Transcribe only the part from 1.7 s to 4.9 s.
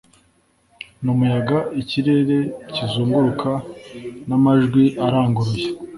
ikirere kizunguruka n'amajwi